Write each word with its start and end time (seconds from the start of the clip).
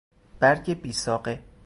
برگ 0.39 0.73
بیساقه 0.81 1.43